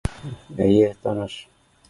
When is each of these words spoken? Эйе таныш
Эйе 0.67 0.89
таныш 1.03 1.35